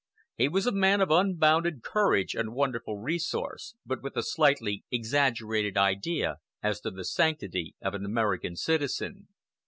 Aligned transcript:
He 0.35 0.47
was 0.47 0.65
a 0.65 0.71
man 0.71 0.99
of 0.99 1.11
unbounded 1.11 1.83
courage 1.83 2.33
and 2.33 2.55
wonderful 2.55 2.97
resource, 2.97 3.75
but 3.85 4.01
with 4.01 4.17
a 4.17 4.23
slightly 4.23 4.83
exaggerated 4.89 5.77
idea 5.77 6.37
as 6.63 6.79
to 6.81 6.89
the 6.89 7.05
sanctity 7.05 7.75
of 7.83 7.93
an 7.93 8.03
American 8.03 8.55
citizen. 8.55 9.27